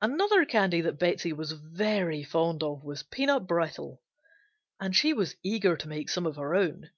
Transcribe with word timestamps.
Another 0.00 0.44
candy 0.44 0.80
that 0.82 1.00
Betsey 1.00 1.32
was 1.32 1.50
very 1.50 2.22
fond 2.22 2.62
of 2.62 2.84
was 2.84 3.02
peanut 3.02 3.48
brittle, 3.48 4.00
and 4.78 4.94
she 4.94 5.12
was 5.12 5.34
eager 5.42 5.76
to 5.78 5.88
make 5.88 6.08
some 6.10 6.26
of 6.26 6.36
her 6.36 6.54
own. 6.54 6.90